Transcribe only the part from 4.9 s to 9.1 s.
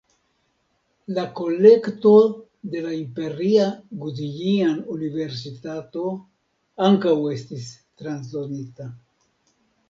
universitato ankaŭ estis transdonita.